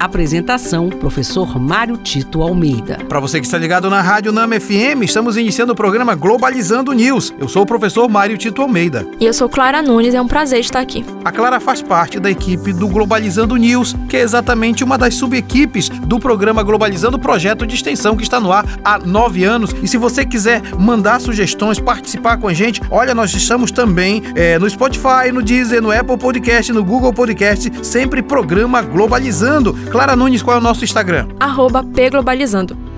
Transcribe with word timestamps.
Apresentação: 0.00 0.88
Professor 0.88 1.60
Mário 1.60 1.98
Tito 1.98 2.40
Almeida. 2.40 2.96
Para 3.06 3.20
você 3.20 3.38
que 3.38 3.44
está 3.44 3.58
ligado 3.58 3.90
na 3.90 4.00
Rádio 4.00 4.32
Nama 4.32 4.58
FM, 4.58 5.02
estamos 5.02 5.36
iniciando 5.36 5.74
o 5.74 5.76
programa 5.76 6.14
Globalizando 6.14 6.94
News. 6.94 7.34
Eu 7.38 7.48
sou 7.48 7.64
o 7.64 7.66
professor 7.66 8.08
Mário 8.08 8.38
Tito 8.38 8.62
Almeida. 8.62 9.06
E 9.20 9.26
eu 9.26 9.34
sou 9.34 9.46
Clara 9.46 9.82
Nunes, 9.82 10.14
é 10.14 10.22
um 10.22 10.26
prazer 10.26 10.60
estar 10.60 10.80
aqui. 10.80 11.04
A 11.22 11.30
Clara 11.30 11.60
faz 11.60 11.82
parte 11.82 12.18
da 12.18 12.30
equipe 12.30 12.72
do 12.72 12.88
Globalizando 12.88 13.54
News, 13.56 13.94
que 14.08 14.16
é 14.16 14.20
exatamente 14.20 14.82
uma 14.82 14.96
das 14.96 15.16
subequipes 15.16 15.90
do 15.90 16.18
programa 16.18 16.62
Globalizando, 16.62 17.18
projeto 17.18 17.66
de 17.66 17.74
extensão 17.74 18.16
que 18.16 18.22
está 18.22 18.40
no 18.40 18.50
ar 18.50 18.64
há 18.82 18.98
nove 18.98 19.44
anos. 19.44 19.74
E 19.82 19.86
se 19.86 19.98
você 19.98 20.24
quiser 20.24 20.62
mandar 20.78 21.20
sugestões, 21.20 21.78
participar 21.78 22.38
com 22.38 22.48
a 22.48 22.54
gente, 22.54 22.80
olha, 22.90 23.14
nós 23.14 23.34
estamos 23.34 23.70
também 23.70 24.22
é, 24.34 24.58
no 24.58 24.70
Spotify, 24.70 25.30
no 25.30 25.42
Deezer, 25.42 25.82
no 25.82 25.92
Apple 25.92 26.16
Podcast, 26.16 26.72
no 26.72 26.82
Google 26.82 27.12
Podcast, 27.12 27.70
sempre 27.84 28.22
programa 28.22 28.80
Globalizando. 28.80 29.89
Clara 29.90 30.14
Nunes, 30.14 30.40
qual 30.40 30.56
é 30.56 30.60
o 30.60 30.62
nosso 30.62 30.84
Instagram? 30.84 31.26
Arroba 31.40 31.82
Pglobalizando. 31.82 32.74
Globalizando 32.74 32.89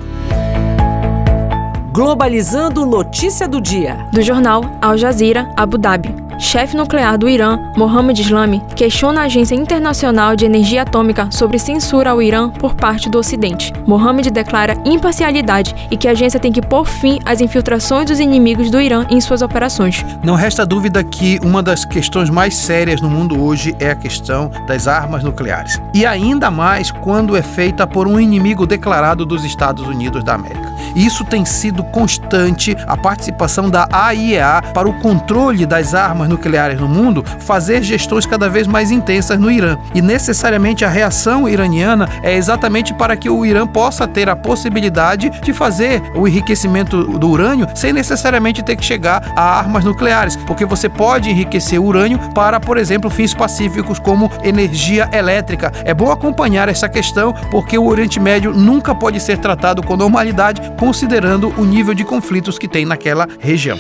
notícia 2.87 3.47
do 3.47 3.61
dia. 3.61 4.09
Do 4.11 4.23
jornal 4.23 4.65
Al 4.81 4.97
Jazeera, 4.97 5.53
Abu 5.55 5.77
Dhabi 5.77 6.23
chefe 6.43 6.77
nuclear 6.77 7.17
do 7.17 7.29
Irã, 7.29 7.59
Mohammad 7.77 8.19
Islami, 8.19 8.61
questiona 8.75 9.23
a 9.23 9.25
Agência 9.25 9.55
Internacional 9.55 10.35
de 10.35 10.45
Energia 10.45 10.83
Atômica 10.83 11.29
sobre 11.31 11.59
censura 11.59 12.11
ao 12.11 12.21
Irã 12.21 12.51
por 12.51 12.75
parte 12.75 13.09
do 13.09 13.19
Ocidente. 13.19 13.73
Mohammad 13.87 14.27
declara 14.27 14.77
imparcialidade 14.85 15.75
e 15.91 15.97
que 15.97 16.09
a 16.09 16.11
agência 16.11 16.41
tem 16.41 16.51
que 16.51 16.61
pôr 16.61 16.85
fim 16.85 17.21
às 17.25 17.41
infiltrações 17.41 18.07
dos 18.07 18.19
inimigos 18.19 18.71
do 18.71 18.81
Irã 18.81 19.07
em 19.09 19.21
suas 19.21 19.41
operações. 19.41 20.05
Não 20.23 20.35
resta 20.35 20.67
dúvida 20.67 21.03
que 21.05 21.39
uma 21.45 21.63
das 21.63 21.85
questões 21.85 22.29
mais 22.29 22.55
sérias 22.57 23.01
no 23.01 23.09
mundo 23.09 23.41
hoje 23.41 23.75
é 23.79 23.91
a 23.91 23.97
questão 23.97 24.51
das 24.67 24.89
armas 24.89 25.23
nucleares. 25.23 25.81
E 25.95 26.05
ainda 26.05 26.51
mais 26.51 26.91
quando 26.91 27.37
é 27.37 27.43
feita 27.43 27.87
por 27.87 28.09
um 28.09 28.19
inimigo 28.19 28.67
declarado 28.67 29.25
dos 29.25 29.45
Estados 29.45 29.87
Unidos 29.87 30.25
da 30.25 30.35
América. 30.35 30.72
Isso 30.95 31.25
tem 31.25 31.45
sido 31.45 31.83
constante 31.85 32.77
a 32.87 32.97
participação 32.97 33.71
da 33.71 33.89
AIEA 33.91 34.63
para 34.75 34.89
o 34.89 34.95
controle 35.01 35.67
das 35.67 35.95
armas 35.95 36.29
nucleares 36.29 36.81
no 36.81 36.89
mundo 36.89 37.25
fazer 37.41 37.83
gestões 37.83 38.27
cada 38.27 38.49
vez 38.49 38.67
mais 38.67 38.91
intensas 38.91 39.39
no 39.39 39.51
Irã. 39.51 39.77
E 39.95 40.03
necessariamente 40.03 40.85
a 40.85 40.89
reação 40.89 41.49
iraniana 41.49 42.09
é 42.23 42.35
exatamente 42.35 42.95
para 42.95 43.17
que 43.17 43.29
o 43.29 43.45
Irã 43.45 43.67
possa 43.67 44.07
ter 44.07 44.29
a 44.29 44.37
possibilidade 44.37 45.31
de 45.43 45.53
fazer 45.53 46.03
o 46.15 46.27
enriquecimento 46.27 47.19
do 47.19 47.29
urânio 47.29 47.67
sem 47.75 47.93
necessariamente 47.93 48.63
ter 48.63 48.77
que 48.77 48.85
chegar 48.85 49.33
a 49.37 49.43
armas 49.59 49.85
nucleares, 49.85 50.37
porque 50.37 50.65
você 50.65 50.89
pode 50.89 51.31
enriquecer 51.31 51.81
urânio 51.81 52.19
para, 52.35 52.61
por 52.61 52.77
exemplo, 52.77 53.11
fins 53.11 53.35
pacíficos 53.35 53.99
como 53.99 54.31
energia 54.43 55.09
elétrica. 55.13 55.73
É 55.85 55.95
bom 55.95 56.11
acompanhar 56.11 56.69
essa 56.69 56.89
questão 56.89 57.33
porque 57.51 57.79
o 57.79 57.87
Oriente 57.87 58.21
Médio 58.21 58.53
nunca 58.53 58.95
pode 58.95 59.21
ser 59.21 59.39
tratado 59.39 59.83
com 59.83 59.97
normalidade, 59.97 60.61
considerando 60.79 61.53
o 61.59 61.65
nível 61.65 61.95
de 61.95 62.05
conflitos 62.05 62.59
que 62.59 62.69
tem 62.69 62.85
naquela 62.85 63.29
região. 63.39 63.79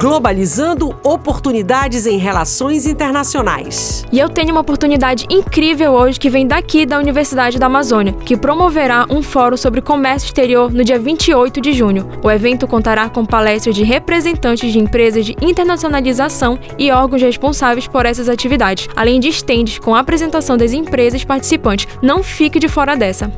Globalizando 0.00 0.98
oportunidades 1.04 2.06
em 2.06 2.16
relações 2.16 2.86
internacionais. 2.86 4.06
E 4.10 4.18
eu 4.18 4.30
tenho 4.30 4.50
uma 4.50 4.62
oportunidade 4.62 5.26
incrível 5.28 5.92
hoje 5.92 6.18
que 6.18 6.30
vem 6.30 6.46
daqui 6.46 6.86
da 6.86 6.98
Universidade 6.98 7.58
da 7.58 7.66
Amazônia, 7.66 8.14
que 8.14 8.34
promoverá 8.34 9.04
um 9.10 9.22
fórum 9.22 9.58
sobre 9.58 9.82
comércio 9.82 10.28
exterior 10.28 10.72
no 10.72 10.82
dia 10.82 10.98
28 10.98 11.60
de 11.60 11.74
junho. 11.74 12.08
O 12.24 12.30
evento 12.30 12.66
contará 12.66 13.10
com 13.10 13.26
palestras 13.26 13.74
de 13.74 13.84
representantes 13.84 14.72
de 14.72 14.78
empresas 14.78 15.26
de 15.26 15.36
internacionalização 15.38 16.58
e 16.78 16.90
órgãos 16.90 17.20
responsáveis 17.20 17.86
por 17.86 18.06
essas 18.06 18.30
atividades, 18.30 18.88
além 18.96 19.20
de 19.20 19.28
estendes 19.28 19.78
com 19.78 19.94
a 19.94 20.00
apresentação 20.00 20.56
das 20.56 20.72
empresas 20.72 21.24
participantes. 21.24 21.86
Não 22.00 22.22
fique 22.22 22.58
de 22.58 22.68
fora 22.68 22.96
dessa. 22.96 23.30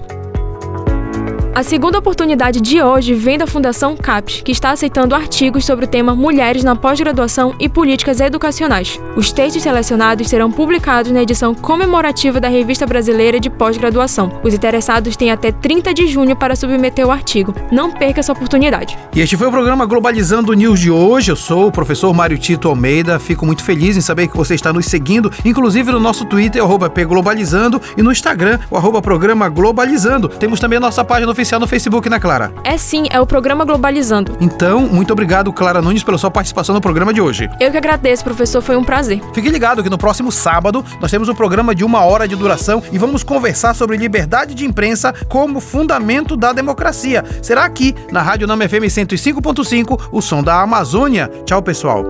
A 1.55 1.63
segunda 1.63 1.99
oportunidade 1.99 2.63
de 2.63 2.81
hoje 2.81 3.13
vem 3.13 3.37
da 3.37 3.47
Fundação 3.47 3.95
CAPES, 3.95 4.41
que 4.41 4.51
está 4.51 4.71
aceitando 4.71 5.15
artigos 5.15 5.67
sobre 5.67 5.85
o 5.85 5.89
tema 5.89 6.17
Mulheres 6.17 6.65
na 6.65 6.75
Pós-Graduação 6.75 7.55
e 7.61 7.69
Políticas 7.69 8.21
Educacionais. 8.21 8.99
Os 9.17 9.33
textos 9.33 9.63
selecionados 9.63 10.31
serão 10.31 10.51
publicados 10.51 11.13
na 11.13 11.23
edição 11.23 11.55
comemorativa 11.55 12.41
da 12.41 12.49
Revista 12.49 12.87
Brasileira 12.87 13.39
de 13.39 13.51
Pós-Graduação. 13.51 14.41
Os 14.43 14.55
interessados 14.55 15.15
têm 15.15 15.31
até 15.31 15.53
30 15.53 15.93
de 15.93 16.07
junho 16.07 16.35
para 16.35 16.57
submeter 16.57 17.07
o 17.07 17.11
artigo. 17.11 17.55
Não 17.71 17.91
perca 17.91 18.21
essa 18.21 18.33
oportunidade. 18.33 18.97
E 19.15 19.21
este 19.21 19.37
foi 19.37 19.47
o 19.47 19.51
programa 19.51 19.85
Globalizando 19.85 20.55
News 20.55 20.81
de 20.81 20.91
hoje. 20.91 21.33
Eu 21.33 21.37
sou 21.37 21.67
o 21.67 21.73
professor 21.73 22.15
Mário 22.15 22.39
Tito 22.39 22.67
Almeida. 22.67 23.19
Fico 23.19 23.45
muito 23.45 23.63
feliz 23.63 23.95
em 23.95 24.01
saber 24.01 24.27
que 24.27 24.39
você 24.39 24.55
está 24.55 24.73
nos 24.73 24.87
seguindo, 24.87 25.31
inclusive 25.45 25.93
no 25.93 26.01
nosso 26.01 26.25
Twitter, 26.25 26.63
pglobalizando, 26.95 27.79
e 27.95 28.03
no 28.03 28.11
Instagram, 28.11 28.59
o 28.71 29.03
programa 29.03 29.51
Globalizando. 29.51 30.31
Temos 30.31 30.59
também 30.59 30.79
a 30.79 30.81
nossa 30.81 31.05
página 31.05 31.27
no 31.27 31.42
oficial 31.43 31.61
no 31.61 31.67
Facebook, 31.67 32.09
né, 32.09 32.19
Clara? 32.21 32.53
É 32.65 32.79
sim, 32.79 33.07
é 33.11 33.21
o 33.21 33.27
programa 33.27 33.65
Globalizando. 33.65 34.37
Então, 34.41 34.87
muito 34.87 35.13
obrigado, 35.13 35.53
Clara 35.53 35.83
Nunes, 35.83 36.05
pela 36.05 36.17
sua 36.17 36.31
participação 36.31 36.75
no 36.75 36.81
programa 36.81 37.13
de 37.13 37.21
hoje. 37.21 37.51
Eu 37.59 37.71
que 37.71 37.77
agradeço, 37.77 38.23
professor, 38.23 38.63
foi 38.63 38.77
um 38.77 38.85
prazer. 38.85 39.21
Fique 39.35 39.49
ligado 39.49 39.83
que 39.83 39.91
no 39.91 39.99
próximo 39.99 40.31
sábado 40.31 40.85
nós 41.01 41.11
temos 41.11 41.29
um 41.29 41.35
programa 41.35 41.75
de 41.75 41.85
uma 41.85 42.05
hora 42.05 42.29
de 42.29 42.37
duração 42.37 42.83
e 42.93 42.99
vamos 42.99 43.25
conversar 43.25 43.75
sobre 43.75 43.97
liberdade 43.97 44.55
de 44.55 44.65
imprensa 44.65 45.13
como 45.29 45.61
fundamento 45.61 46.37
da 46.37 46.53
democracia. 46.53 47.25
Será 47.43 47.65
aqui 47.65 47.95
na 48.13 48.23
Rádio 48.23 48.47
Nama 48.47 48.69
FM 48.69 48.87
105.5, 48.87 50.09
o 50.13 50.23
som 50.23 50.43
da 50.43 50.63
Amazônia. 50.63 51.29
Tchau, 51.45 51.61
pessoal. 51.61 52.05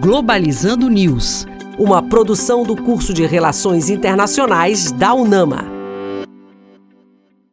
Globalizando 0.00 0.88
News, 0.88 1.46
uma 1.78 2.02
produção 2.02 2.64
do 2.64 2.74
curso 2.74 3.14
de 3.14 3.24
Relações 3.26 3.88
Internacionais 3.88 4.90
da 4.90 5.14
UNAMA. 5.14 5.79